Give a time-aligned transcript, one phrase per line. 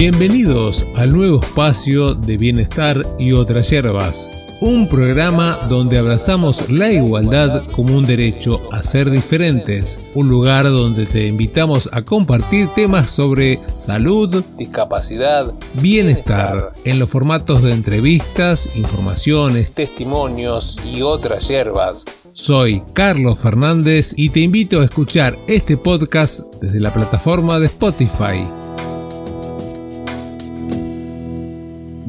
[0.00, 7.62] Bienvenidos al nuevo espacio de Bienestar y otras hierbas, un programa donde abrazamos la igualdad
[7.72, 13.58] como un derecho a ser diferentes, un lugar donde te invitamos a compartir temas sobre
[13.76, 15.52] salud, discapacidad,
[15.82, 22.06] bienestar, en los formatos de entrevistas, informaciones, testimonios y otras hierbas.
[22.32, 28.59] Soy Carlos Fernández y te invito a escuchar este podcast desde la plataforma de Spotify.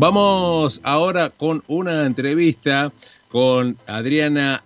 [0.02, 2.92] Vamos ahora con una entrevista
[3.30, 4.64] con Adriana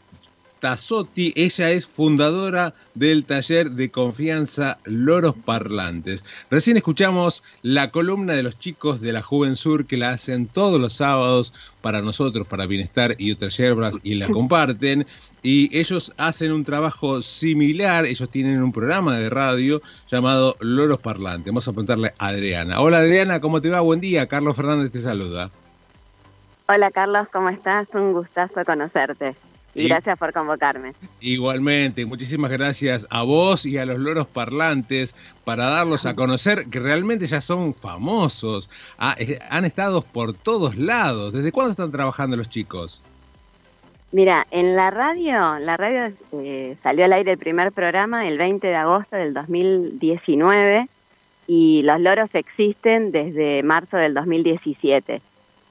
[0.66, 1.32] Tassotti.
[1.36, 6.26] Ella es fundadora del taller de confianza Loros Parlantes.
[6.50, 10.94] Recién escuchamos la columna de los chicos de la Sur que la hacen todos los
[10.94, 15.06] sábados para nosotros, para Bienestar y otras yerbas y la comparten.
[15.44, 21.46] Y ellos hacen un trabajo similar, ellos tienen un programa de radio llamado Loros Parlantes.
[21.46, 22.82] Vamos a preguntarle a Adriana.
[22.82, 23.82] Hola Adriana, ¿cómo te va?
[23.82, 25.52] Buen día, Carlos Fernández te saluda.
[26.68, 27.88] Hola Carlos, ¿cómo estás?
[27.94, 29.36] Un gustazo conocerte.
[29.76, 30.94] Y gracias por convocarme.
[31.20, 36.80] Igualmente, muchísimas gracias a vos y a los loros parlantes para darlos a conocer, que
[36.80, 38.70] realmente ya son famosos.
[38.98, 41.34] Ah, eh, han estado por todos lados.
[41.34, 43.02] ¿Desde cuándo están trabajando los chicos?
[44.14, 48.66] Mira, en la radio, la radio eh, salió al aire el primer programa el 20
[48.66, 50.88] de agosto del 2019
[51.48, 55.22] y los loros existen desde marzo del 2017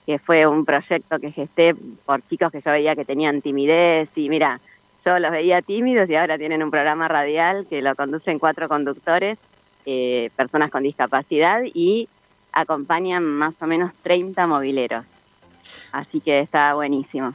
[0.06, 1.74] que fue un proyecto que gesté
[2.04, 4.60] por chicos que yo veía que tenían timidez y mira,
[5.04, 9.38] yo los veía tímidos y ahora tienen un programa radial que lo conducen cuatro conductores,
[9.86, 12.08] eh, personas con discapacidad y
[12.52, 15.04] acompañan más o menos 30 mobileros.
[15.92, 17.34] Así que está buenísimo.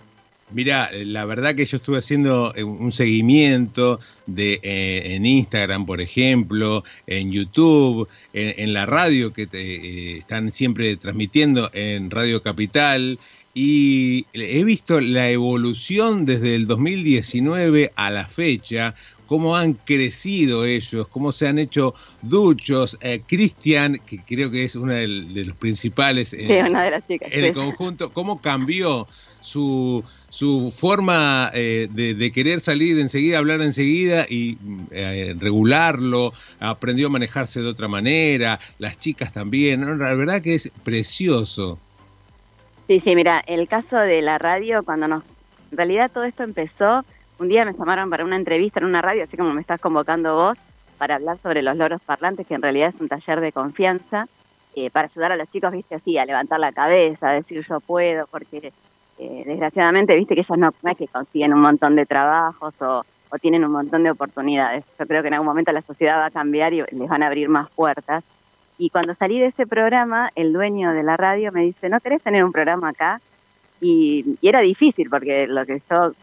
[0.52, 6.02] Mira, la verdad que yo estuve haciendo eh, un seguimiento de eh, en Instagram, por
[6.02, 13.20] ejemplo, en YouTube, en, la radio que te, eh, están siempre transmitiendo en Radio Capital.
[13.54, 18.96] Y he visto la evolución desde el 2019 a la fecha,
[19.30, 22.98] cómo han crecido ellos, cómo se han hecho duchos.
[23.28, 29.08] Cristian, que creo que es una de, los principales en, el conjunto, cómo cambió
[29.42, 34.58] su, su forma eh, de, querer salir enseguida, hablar enseguida y
[34.90, 40.72] eh, regularlo, aprendió a manejarse de otra manera, las chicas también, la verdad que es
[40.84, 41.78] precioso.
[42.88, 45.24] Sí, sí, mira, el caso de la radio, cuando nos...
[45.72, 47.06] En realidad todo esto empezó,
[47.40, 50.36] un día me llamaron para una entrevista en una radio, así como me estás convocando
[50.36, 50.58] vos,
[50.98, 54.28] para hablar sobre los loros parlantes, que en realidad es un taller de confianza,
[54.76, 57.80] eh, para ayudar a los chicos, viste, así, a levantar la cabeza, a decir yo
[57.80, 58.72] puedo, porque
[59.18, 63.04] eh, desgraciadamente, viste que ellos no, es que consiguen un montón de trabajos o,
[63.42, 64.84] tienen un montón de oportunidades.
[64.98, 67.28] Yo creo que en algún momento la sociedad va a cambiar y les van a
[67.28, 68.24] abrir más puertas.
[68.80, 72.24] Y cuando salí de ese programa, el dueño de la radio me dice, ¿no querés
[72.24, 73.22] tener un programa acá?
[73.82, 76.14] Y, era difícil porque lo que yo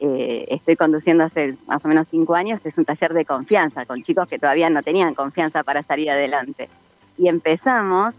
[0.00, 4.02] eh, estoy conduciendo hace más o menos cinco años es un taller de confianza con
[4.02, 6.68] chicos que todavía no tenían confianza para salir adelante.
[7.16, 8.14] Y empezamos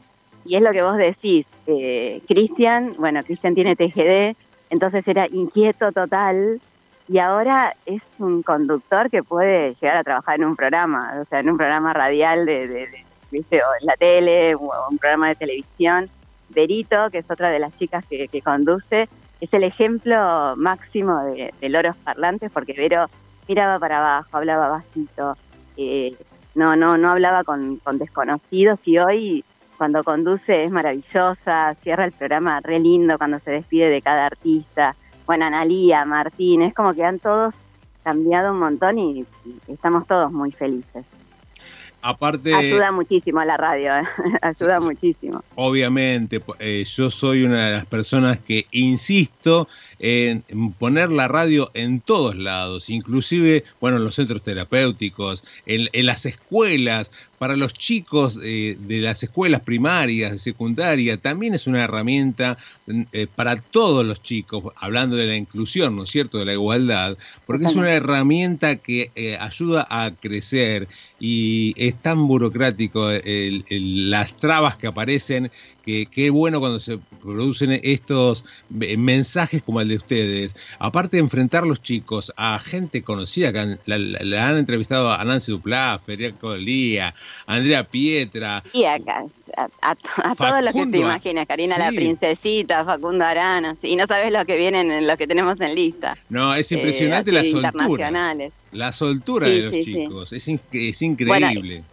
[0.45, 4.37] y es lo que vos decís, eh, Cristian, bueno, Cristian tiene TGD,
[4.69, 6.61] entonces era inquieto total
[7.07, 11.39] y ahora es un conductor que puede llegar a trabajar en un programa, o sea,
[11.39, 12.89] en un programa radial de,
[13.31, 13.43] en
[13.81, 16.09] la tele, o un programa de televisión.
[16.49, 19.09] Verito, que es otra de las chicas que, conduce,
[19.41, 23.05] es el ejemplo máximo de, loros parlantes, porque Vero
[23.47, 25.37] miraba para abajo, hablaba bajito,
[25.77, 26.15] eh,
[26.55, 29.45] no, no, no hablaba con, con desconocidos y hoy
[29.77, 34.95] cuando conduce es maravillosa, cierra el programa re lindo cuando se despide de cada artista.
[35.25, 37.53] Bueno, Analía, Martín, es como que han todos
[38.03, 39.25] cambiado un montón y,
[39.67, 41.05] estamos todos muy felices.
[42.07, 44.03] Aparte, ayuda muchísimo a la radio, ¿eh?
[44.43, 45.43] ayuda muchísimo.
[45.55, 49.67] Obviamente, eh, yo soy una de las personas que insisto
[49.97, 50.43] en
[50.77, 57.09] poner la radio en todos lados, inclusive, bueno, en los centros terapéuticos, en, las escuelas,
[57.37, 62.57] para los chicos eh, de las escuelas primarias, de secundaria, también es una herramienta
[63.11, 67.17] eh, para todos los chicos, hablando de la inclusión, ¿no es cierto?, de la igualdad,
[67.45, 70.87] porque es una herramienta que eh, ayuda a crecer
[71.19, 73.09] y es tan burocrático
[73.69, 75.51] las trabas que aparecen
[75.85, 80.55] que qué bueno cuando se producen estos mensajes como el de ustedes.
[80.79, 85.99] Aparte de enfrentar los chicos a gente conocida, que le han entrevistado a Nancy Duplá,
[86.05, 87.13] Federico Lía,
[87.45, 88.63] Andrea Pietra.
[88.73, 89.25] Y acá,
[89.81, 89.95] a,
[90.35, 94.57] todos los que te imaginas, Karina la Princesita, Facundo Arana, y no sabes lo que
[94.57, 96.17] vienen, en lo que tenemos en lista.
[96.29, 98.35] No, es impresionante eh, la soltura.
[98.71, 100.47] La soltura de los chicos, es,
[101.01, 101.83] increíble.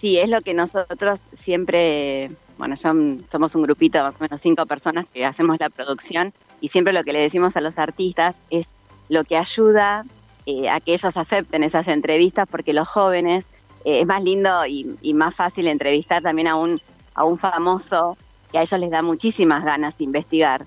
[0.00, 2.30] sí, es lo que nosotros siempre,
[2.62, 6.92] bueno, somos un grupito, más o menos cinco personas que hacemos la producción y siempre
[6.92, 8.68] lo que le decimos a los artistas es
[9.08, 10.04] lo que ayuda
[10.46, 13.44] eh, a que ellos acepten esas entrevistas porque los jóvenes
[13.84, 16.80] eh, es más lindo y, más fácil entrevistar también a un,
[17.16, 18.16] a un famoso
[18.52, 20.62] que a ellos les da muchísimas ganas de investigar.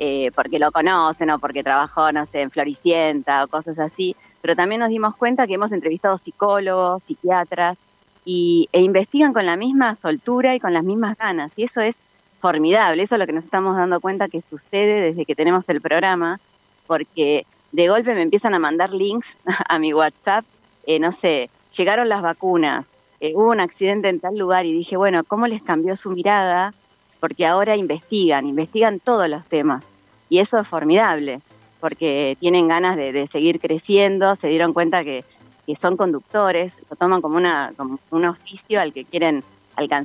[0.00, 4.56] Eh, porque lo conocen o porque trabajó, no sé, en Floricienta o cosas así, pero
[4.56, 7.78] también nos dimos cuenta que hemos entrevistado psicólogos, psiquiatras,
[8.26, 11.96] y, e investigan con la misma soltura y con las mismas ganas, y eso es
[12.40, 15.80] formidable, eso es lo que nos estamos dando cuenta que sucede desde que tenemos el
[15.80, 16.38] programa,
[16.86, 19.26] porque de golpe me empiezan a mandar links
[19.68, 20.44] a mi WhatsApp,
[20.86, 22.84] eh, no sé, llegaron las vacunas,
[23.20, 26.74] eh, hubo un accidente en tal lugar y dije, bueno, ¿cómo les cambió su mirada
[27.20, 29.82] porque ahora investigan, investigan todos los temas.
[30.28, 31.40] Y eso es formidable,
[31.80, 35.24] porque tienen ganas de, seguir creciendo, se dieron cuenta que,
[35.74, 39.42] son conductores, lo toman como, una, como un oficio al que quieren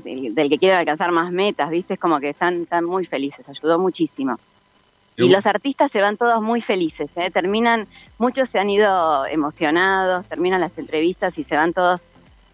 [0.03, 1.93] del que quieren alcanzar más metas, ¿viste?
[1.93, 4.37] Es como que están, están muy felices, ayudó muchísimo.
[5.15, 7.29] Y los artistas se van todos muy felices, ¿eh?
[7.31, 7.87] terminan,
[8.17, 12.01] muchos se han ido emocionados, terminan las entrevistas y se van todos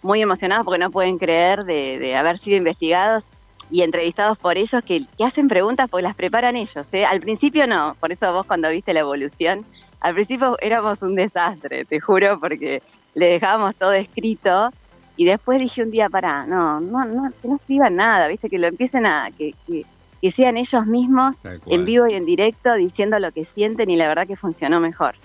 [0.01, 3.23] muy emocionados porque no pueden creer de, de haber sido investigados
[3.69, 6.85] y entrevistados por ellos que, hacen preguntas porque las preparan ellos.
[6.91, 7.05] ¿eh?
[7.05, 9.65] Al principio no, por eso vos cuando viste la evolución,
[9.99, 12.81] al principio éramos un desastre, te juro, porque
[13.17, 14.69] le dejábamos todo escrito
[15.17, 18.59] y después dije un día, para, no, no, no, que no escriban nada, viste, que
[18.59, 19.83] lo empiecen a, que, que,
[20.21, 21.35] que sean ellos mismos
[21.65, 25.15] en vivo y en directo diciendo lo que sienten y la verdad que funcionó mejor.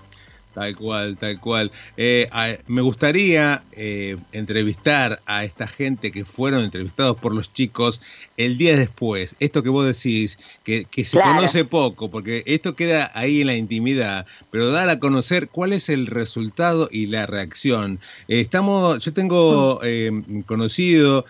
[0.55, 1.73] Tal cual, tal cual.
[1.97, 2.29] Eh,
[2.67, 8.03] me gustaría eh, entrevistar a esta gente que fueron entrevistados por los chicos
[8.37, 9.35] el día después.
[9.41, 14.27] Esto que vos decís, que, se conoce poco, porque esto queda ahí en la intimidad,
[14.51, 17.99] pero dar a conocer cuál es el resultado y la reacción.
[18.29, 20.41] Eh, estamos, yo tengo mm.
[20.43, 21.25] conocido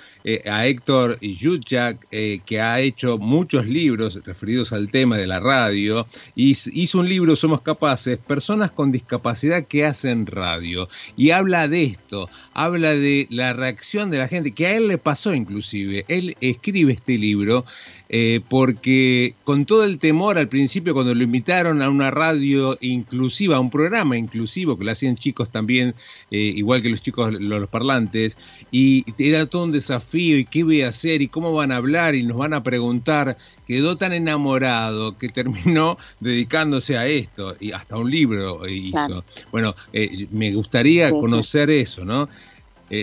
[0.46, 6.56] a Héctor Yutchak, que ha hecho muchos libros referidos al tema de la radio, y
[6.72, 10.88] hizo un libro, Somos Capaces, Personas con Discapacidad capacidad que hacen radio.
[11.18, 14.96] Y habla de esto, habla de la reacción de la gente, que a él le
[14.96, 16.06] pasó inclusive.
[16.08, 17.66] Él escribe este libro
[18.14, 23.56] eh, porque con todo el temor al principio cuando lo invitaron a una radio inclusiva,
[23.56, 25.94] a un programa inclusivo que lo hacían chicos también,
[26.30, 28.36] eh, igual que los chicos los, parlantes,
[28.70, 32.14] y era todo un desafío y qué voy a hacer y cómo van a hablar
[32.14, 37.96] y nos van a preguntar, quedó tan enamorado que terminó dedicándose a esto y hasta
[37.96, 39.24] un libro hizo.
[39.50, 42.28] Bueno, eh, me gustaría conocer eso, ¿no?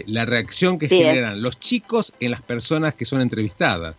[0.05, 3.95] la reacción que generan los chicos en las personas que son entrevistadas.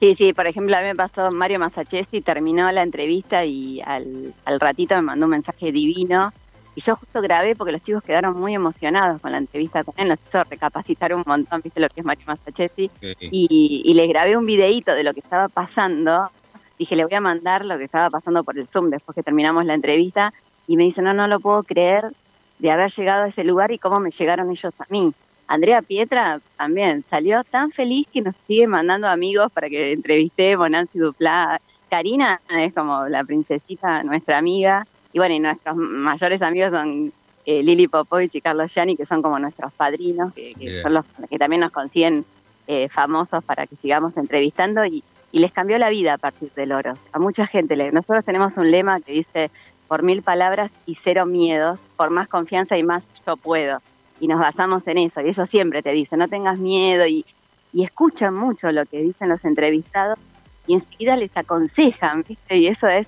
[0.00, 4.32] Sí, sí, por ejemplo, a mí me pasó Mario Masachesi, terminó la entrevista y al,
[4.58, 6.32] ratito me mandó un mensaje divino.
[6.74, 10.08] Y yo justo grabé porque los chicos quedaron muy emocionados con la entrevista con él,
[10.08, 12.90] nos hizo recapacitar un montón, viste lo que es Mario Masachesi.
[13.20, 16.30] Y, y les grabé un videíto de lo que estaba pasando.
[16.78, 19.66] Dije, le voy a mandar lo que estaba pasando por el Zoom después que terminamos
[19.66, 20.32] la entrevista.
[20.66, 22.10] Y me dice, no, no lo puedo creer
[22.58, 25.12] de haber llegado a ese lugar y cómo me llegaron ellos a mí.
[25.50, 31.00] Andrea Pietra también salió tan feliz que nos sigue mandando amigos para que entrevistemos, Nancy
[31.00, 31.60] Duplá.
[31.90, 34.86] Karina es como la princesita, nuestra amiga.
[35.12, 37.12] Y bueno, y nuestros mayores amigos son
[37.46, 41.36] eh, Lili Popovich y Carlos Gianni, que son como nuestros padrinos, que, son los que
[41.36, 42.24] también nos consiguen
[42.68, 44.84] eh, famosos para que sigamos entrevistando.
[44.84, 45.02] Y,
[45.32, 46.94] y les cambió la vida a partir del oro.
[47.10, 47.74] A mucha gente.
[47.90, 49.50] Nosotros tenemos un lema que dice,
[49.88, 53.80] por mil palabras y cero miedos, por más confianza y más yo puedo
[54.20, 55.20] y nos basamos en eso.
[55.20, 57.24] Y ellos siempre te dicen, no tengas miedo y,
[57.72, 60.18] y escuchan mucho lo que dicen los entrevistados
[60.66, 62.56] y enseguida les aconsejan, ¿viste?
[62.56, 63.06] Y eso es,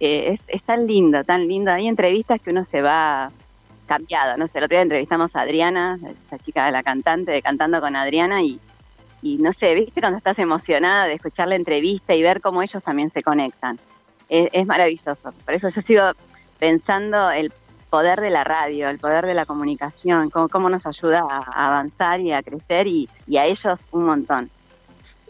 [0.00, 1.70] eh, es, tan lindo, tan lindo.
[1.70, 3.30] Hay entrevistas que uno se va
[3.86, 7.42] cambiado, no sé, el otro día entrevistamos a Adriana, esa chica de la cantante, de
[7.42, 8.58] Cantando con Adriana, y,
[9.20, 10.00] y no sé, ¿viste?
[10.00, 13.78] Cuando estás emocionada de escuchar la entrevista y ver cómo ellos también se conectan.
[14.30, 15.34] Es, es maravilloso.
[15.44, 16.02] Por eso yo sigo
[16.58, 17.52] pensando el
[17.94, 22.32] poder de la radio, el poder de la comunicación, cómo, nos ayuda a, avanzar y
[22.32, 23.08] a crecer y,
[23.38, 24.50] a ellos un montón.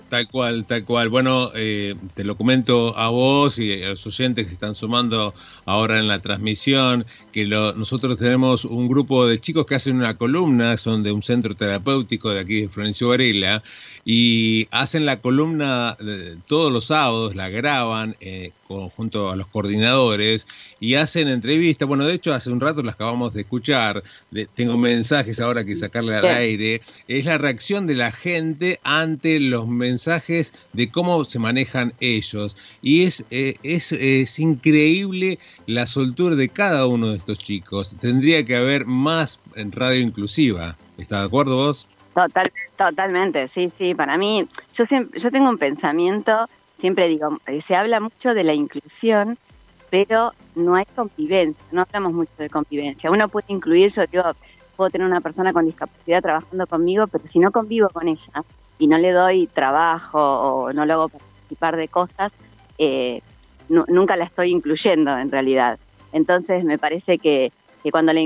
[0.08, 1.08] Tal cual, tal cual.
[1.08, 5.34] Bueno, eh, te lo comento a vos y a los oyentes que se están sumando
[5.64, 10.76] ahora en la transmisión, que nosotros tenemos un grupo de chicos que hacen una columna,
[10.76, 13.62] son de un centro terapéutico de aquí de Florencio Varela,
[14.04, 20.46] y hacen la columna eh, todos los sábados, la graban eh, junto a los coordinadores
[20.80, 21.88] y hacen entrevistas.
[21.88, 24.02] Bueno, de hecho, hace un rato las acabamos de escuchar,
[24.54, 26.82] tengo mensajes ahora que sacarle al aire.
[27.08, 29.93] Es la reacción de la gente ante los mensajes
[30.72, 32.56] de cómo se manejan ellos.
[32.82, 37.94] Y es, eh, es, es increíble la soltura de cada uno de estos chicos.
[38.00, 40.76] Tendría que haber más en radio inclusiva.
[40.98, 41.86] ¿Estás de acuerdo vos?
[42.14, 43.94] Total, totalmente, sí, sí.
[43.94, 46.46] Para mí, yo siempre, yo tengo un pensamiento,
[46.78, 49.36] siempre digo, eh, se habla mucho de la inclusión,
[49.90, 53.10] pero no hay convivencia, no hablamos mucho de convivencia.
[53.10, 54.24] Uno puede incluir, yo digo,
[54.76, 58.44] puedo tener una persona con discapacidad trabajando conmigo, pero si no convivo con ella
[58.78, 62.32] y no le doy trabajo o no lo hago participar de cosas,
[62.78, 63.20] eh,
[63.68, 65.78] nunca la estoy incluyendo en realidad.
[66.12, 67.52] Entonces me parece que,
[67.82, 68.20] que cuando la,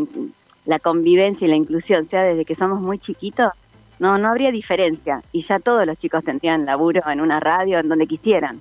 [0.67, 3.53] la convivencia y la inclusión sea desde que somos muy chiquitos,
[3.99, 5.23] no, no habría diferencia.
[5.33, 8.61] Y ya todos los chicos tendrían laburo en una radio, en donde quisieran.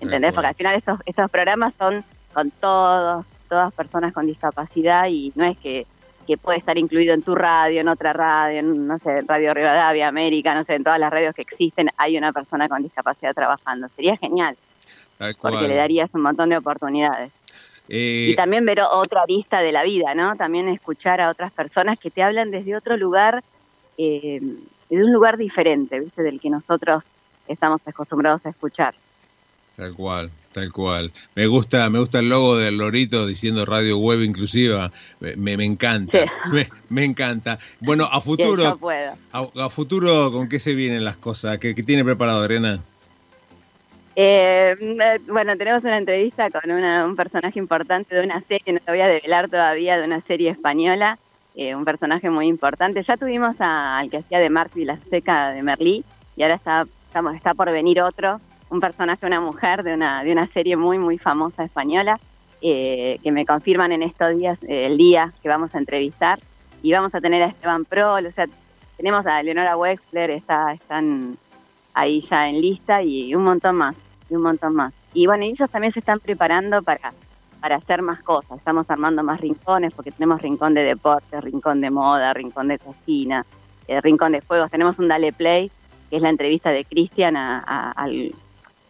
[0.00, 0.34] ¿Entendés?
[0.34, 5.44] Porque al final estos, estos programas son con todos, todas personas con discapacidad y no
[5.44, 5.86] es que,
[6.26, 10.08] que puede estar incluido en tu radio, en otra radio, en, no sé, Radio Rivadavia,
[10.08, 13.88] América, no sé, en todas las radios que existen hay una persona con discapacidad trabajando.
[13.94, 14.56] Sería genial,
[15.40, 17.32] porque le darías un montón de oportunidades.
[17.88, 20.34] Eh, y también ver otra vista de la vida, ¿no?
[20.34, 23.44] También escuchar a otras personas que te hablan desde otro lugar,
[23.96, 24.40] eh,
[24.90, 26.22] desde un lugar diferente, ¿viste?
[26.22, 27.04] Del que nosotros
[27.46, 28.94] estamos acostumbrados a escuchar.
[29.76, 31.12] Tal cual, tal cual.
[31.34, 34.90] Me gusta, me gusta el logo del lorito diciendo radio web inclusiva.
[35.20, 36.18] Me, me encanta,
[36.88, 37.58] me, encanta.
[37.80, 38.78] Bueno, a futuro,
[39.32, 41.58] a, futuro, ¿con qué se vienen las cosas?
[41.58, 42.80] ¿Qué, tiene preparado, Arena?
[44.14, 44.74] Eh,
[45.28, 49.08] bueno, tenemos una entrevista con un personaje importante de una serie, no lo voy a
[49.08, 51.18] develar todavía, de una serie española,
[51.54, 53.02] eh, un personaje muy importante.
[53.02, 56.02] Ya tuvimos al que hacía de Marty la seca de Merlí
[56.34, 60.32] y ahora está, estamos, está por venir otro un personaje, una mujer de una, de
[60.32, 62.18] una serie muy, muy famosa española,
[62.60, 66.38] eh, que me confirman en estos días eh, el día que vamos a entrevistar.
[66.82, 68.46] Y vamos a tener a Esteban Prol, o sea,
[68.96, 71.36] tenemos a Leonora Wexler, está, están
[71.94, 73.96] ahí ya en lista y un montón más,
[74.30, 74.92] y un montón más.
[75.14, 77.12] Y bueno, ellos también se están preparando para,
[77.60, 78.58] para hacer más cosas.
[78.58, 83.44] Estamos armando más rincones porque tenemos rincón de deporte, rincón de moda, rincón de cocina,
[83.88, 84.70] eh, rincón de juegos.
[84.70, 85.70] Tenemos un Dale Play,
[86.10, 88.32] que es la entrevista de Cristian al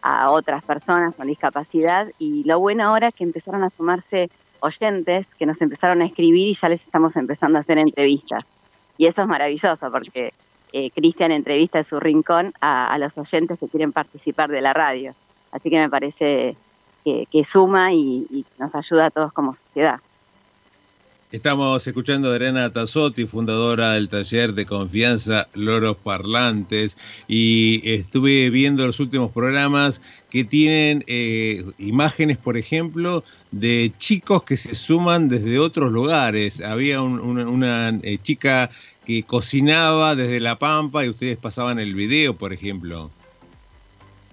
[0.01, 5.27] a otras personas con discapacidad y lo bueno ahora es que empezaron a sumarse oyentes
[5.37, 8.43] que nos empezaron a escribir y ya les estamos empezando a hacer entrevistas.
[8.97, 10.33] Y eso es maravilloso porque
[10.73, 15.13] eh, Cristian entrevista en su rincón a, los oyentes que quieren participar de la radio.
[15.51, 16.55] Así que me parece
[17.03, 19.99] que, suma y nos ayuda a todos como sociedad.
[21.29, 28.87] Estamos escuchando a Adriana Tazotti, fundadora del taller de confianza Loros Parlantes, y estuve viendo
[28.87, 35.59] los últimos programas que tienen eh, imágenes, por ejemplo, de chicos que se suman desde
[35.59, 36.61] otros lugares.
[36.61, 38.69] Había una, eh, chica
[39.05, 43.11] que cocinaba desde La Pampa y ustedes pasaban el video, por ejemplo.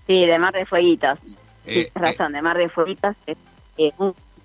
[0.07, 1.19] Sí, de Mar de Fueguitos.
[1.67, 3.17] Eh, razón, de Mar de Fueguitos.
[3.77, 3.93] Es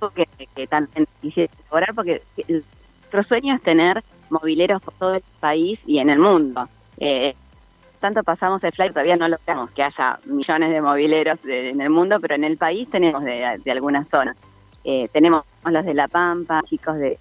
[0.09, 5.79] que, que también quisiera lograr, porque nuestro sueño es tener mobileros por todo el país
[5.85, 6.67] y en el mundo.
[6.97, 7.35] Eh,
[7.99, 12.17] tanto pasamos el fly, todavía no logramos que haya millones de mobileros en el mundo,
[12.19, 14.37] pero en el país tenemos de, algunas zonas.
[14.83, 17.17] Eh, tenemos los de La Pampa, chicos de,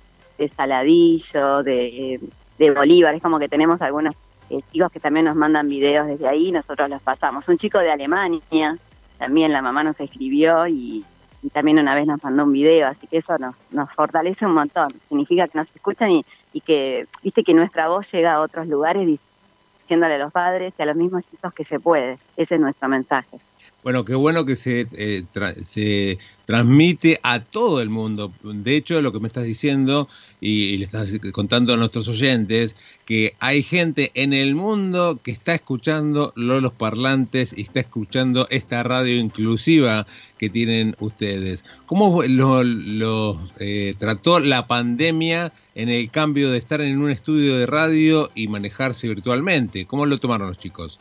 [0.56, 2.20] Saladillo, de,
[2.58, 4.14] de, Bolívar, es como que tenemos algunos
[4.50, 7.48] eh, chicos que también nos mandan videos desde ahí, nosotros los pasamos.
[7.48, 8.76] Un chico de Alemania,
[9.18, 11.04] también la mamá nos escribió y,
[11.42, 14.54] y también una vez nos mandó un video, así que eso nos, nos fortalece un
[14.54, 14.88] montón.
[15.08, 16.24] Significa que nos escuchan y,
[16.60, 20.86] que, viste, que nuestra voz llega a otros lugares diciéndole a los padres y a
[20.86, 22.18] los mismos chicos que se puede.
[22.36, 23.38] Ese es nuestro mensaje.
[23.84, 25.24] Bueno, qué bueno que se, eh,
[25.64, 28.32] se transmite a todo el mundo.
[28.42, 30.08] De hecho, lo que me estás diciendo
[30.40, 35.54] y, le estás contando a nuestros oyentes, que hay gente en el mundo que está
[35.54, 40.06] escuchando los parlantes y está escuchando esta radio inclusiva
[40.38, 41.70] que tienen ustedes.
[41.86, 47.66] ¿Cómo lo, eh, trató la pandemia en el cambio de estar en un estudio de
[47.66, 49.86] radio y manejarse virtualmente?
[49.86, 50.98] ¿Cómo lo tomaron los chicos?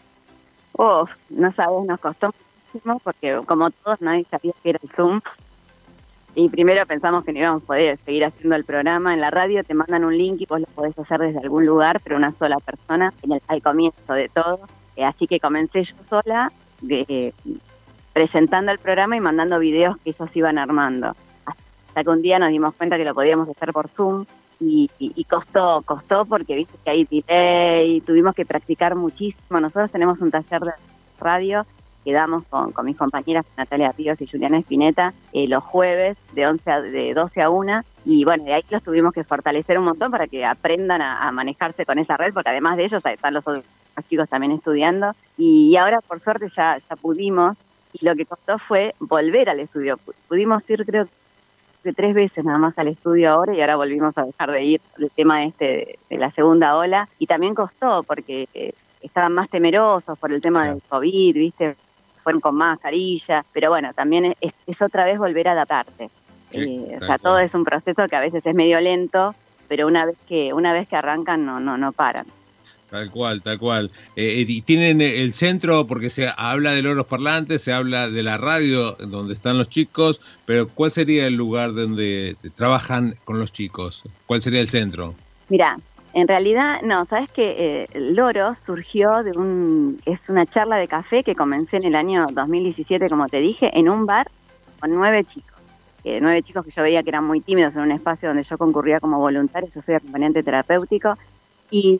[0.74, 2.34] Oh, no sabes, nos costó
[3.04, 5.22] porque como todos nadie sabía que era el Zoom.
[6.36, 9.64] Y primero pensamos que no íbamos a poder seguir haciendo el programa en la radio,
[9.64, 12.58] te mandan un link y vos lo podés hacer desde algún lugar, pero una sola
[12.60, 14.60] persona en el, al comienzo de todo.
[14.96, 17.34] Eh, así que comencé yo sola de,
[18.14, 21.16] presentando el programa y mandando videos que ellos iban armando.
[21.46, 24.26] Hasta que un día nos dimos cuenta que lo podíamos hacer por Zoom
[24.60, 24.90] y,
[25.30, 29.60] costó, costó porque viste que hay delay, tuvimos que practicar muchísimo.
[29.60, 30.72] Nosotros tenemos un taller de
[31.20, 31.66] radio
[32.08, 36.72] quedamos con, con mis compañeras Natalia Ríos y Juliana Espineta eh, los jueves de, 11
[36.84, 40.28] de 12 a 1 y bueno, de ahí los tuvimos que fortalecer un montón para
[40.28, 43.66] que aprendan a, manejarse con esa red, porque además de ellos están los otros
[44.08, 45.12] chicos también estudiando.
[45.38, 47.62] Y, ahora por suerte ya, ya pudimos.
[47.92, 50.00] Y lo que costó fue volver al estudio.
[50.30, 51.06] Pudimos ir creo
[51.96, 55.10] tres veces nada más al estudio ahora y ahora volvimos a dejar de ir el
[55.12, 57.10] tema este de, la segunda ola.
[57.20, 58.72] Y también costó porque eh,
[59.02, 61.76] estaban más temerosos por el tema del COVID, ¿viste?
[62.28, 66.10] Fueron con mascarilla, pero bueno, también es, otra vez volver a adaptarse.
[66.52, 69.34] Eh, o sea, todo es un proceso que a veces es medio lento,
[69.70, 72.26] pero una vez que una vez que arrancan no no no paran.
[72.90, 73.92] Tal cual, tal cual.
[74.18, 78.38] Eh, y tienen el centro, porque se habla de loros parlantes, se habla de la
[78.38, 84.04] radio donde están los chicos, pero ¿cuál sería el lugar donde trabajan con los chicos?
[84.26, 85.16] ¿Cuál sería el centro?
[85.48, 85.78] Mira,
[86.14, 91.24] en realidad, no, sabes que eh, Loros surgió de un, es una charla de café
[91.24, 94.28] que comencé en el año 2017, como te dije, en un bar
[94.80, 95.60] con nueve chicos.
[96.04, 99.00] nueve chicos que yo veía que eran muy tímidos en un espacio donde yo concurría
[99.00, 101.18] como voluntario, yo soy acompañante terapéutico,
[101.70, 102.00] y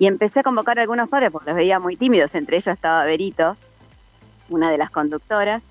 [0.00, 3.04] y empecé a convocar a algunos padres porque los veía muy tímidos, entre ellos estaba
[3.04, 3.56] Berito,
[4.48, 5.62] una de las conductoras,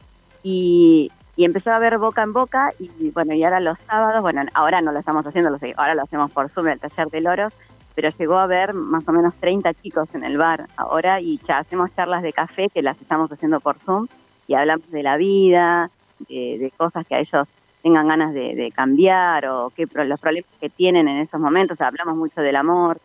[0.44, 4.41] y, y empezó a ver boca en boca, y bueno, y ahora los sábados, bueno,
[4.53, 7.53] ahora no lo estamos haciendo, ahora lo hacemos por Zoom, el taller de loros,
[7.96, 11.60] pero llegó a ver más o menos 30 chicos en el bar ahora y ya
[11.60, 14.08] hacemos charlas de café que las estamos haciendo por Zoom
[14.50, 15.89] y hablamos de la vida,
[16.27, 17.48] de, cosas que a ellos
[17.81, 22.41] tengan ganas de, cambiar o que los problemas que tienen en esos momentos, hablamos mucho
[22.41, 23.00] del amor,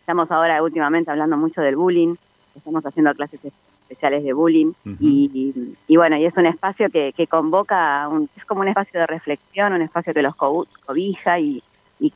[0.00, 2.16] Estamos ahora últimamente hablando mucho del bullying,
[2.56, 3.38] estamos haciendo clases
[3.92, 9.00] especiales de bullying y, bueno, y es un espacio que, convoca, es como un espacio
[9.00, 11.62] de reflexión, un espacio que los cobija y,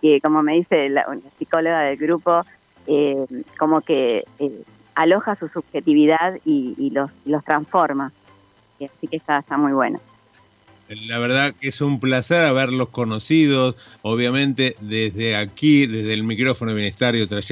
[0.01, 1.07] que, como me dice la,
[1.39, 2.43] psicóloga del grupo,
[2.87, 3.27] eh,
[3.59, 4.63] como que eh,
[4.95, 8.13] aloja su subjetividad y, los, los transforma.
[8.83, 10.01] así que está, está muy bueno.
[10.89, 16.77] La verdad que es un placer haberlos conocido, obviamente desde aquí, desde el micrófono de
[16.77, 17.45] Bienestar y otras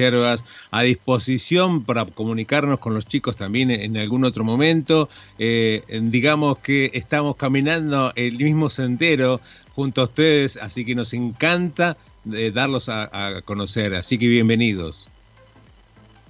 [0.71, 5.09] a disposición para comunicarnos con los chicos también en algún otro momento.
[5.37, 9.41] Eh, digamos que estamos caminando el mismo sendero
[9.73, 11.97] junto a ustedes, así que nos encanta
[12.33, 15.09] eh, darlos a, conocer, así que bienvenidos.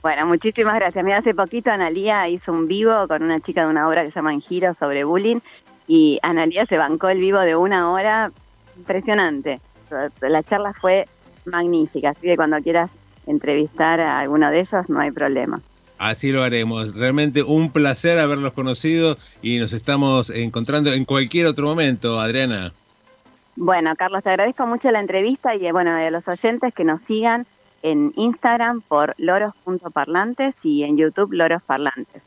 [0.01, 1.03] Bueno, muchísimas gracias.
[1.03, 4.15] Mira, hace poquito Analía hizo un vivo con una chica de una obra que se
[4.15, 5.39] llama En Giro sobre bullying
[5.87, 8.31] y Analia se bancó el vivo de una hora
[8.77, 9.59] impresionante.
[10.21, 11.07] La charla fue
[11.45, 12.89] magnífica, así que cuando quieras
[13.27, 15.61] entrevistar a alguno de ellos no hay problema.
[15.97, 16.93] Así lo haremos.
[16.93, 22.73] Realmente un placer haberlos conocido y nos estamos encontrando en cualquier otro momento, Adriana.
[23.55, 27.45] Bueno, Carlos, te agradezco mucho la entrevista y bueno, a los oyentes que nos sigan
[27.81, 32.21] en Instagram por loros.parlantes y en YouTube loros parlantes.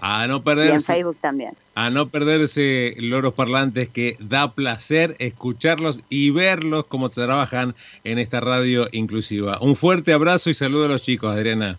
[0.00, 1.52] A no perderse, y en Facebook también.
[1.74, 8.40] A no perderse loros parlantes que da placer escucharlos y verlos cómo trabajan en esta
[8.40, 9.58] radio inclusiva.
[9.60, 11.78] Un fuerte abrazo y saludo a los chicos, Adriana.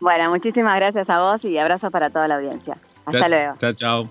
[0.00, 2.76] Bueno, muchísimas gracias a vos y abrazo para toda la audiencia.
[3.04, 3.54] Hasta luego.
[3.58, 4.08] Chao, chao.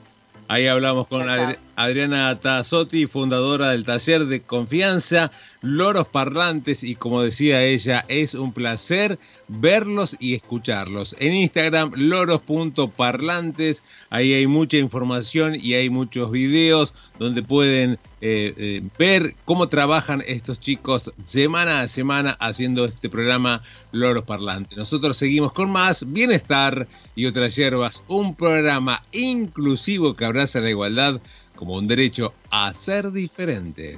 [0.48, 1.28] Ahí hablamos con
[1.76, 5.32] Adriana Tazotti, fundadora del taller de confianza
[5.62, 11.16] Loros Parlantes y como decía ella, es un placer verlos y escucharlos.
[11.20, 18.82] En Instagram, loros.parlantes, ahí hay mucha información y hay muchos videos donde pueden eh, eh,
[19.00, 24.78] ver cómo trabajan estos chicos semana a semana haciendo este programa Loros Parlantes.
[24.78, 31.22] Nosotros seguimos con más bienestar y otras hierbas, un programa inclusivo que abraza la igualdad
[31.56, 33.98] como un derecho a ser diferentes.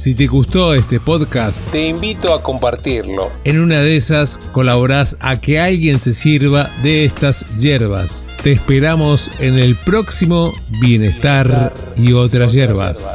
[0.00, 3.30] Si te gustó este podcast, te invito a compartirlo.
[3.44, 8.24] En una de esas colaborás a que alguien se sirva de estas hierbas.
[8.42, 13.10] Te esperamos en el próximo Bienestar y otras hierbas.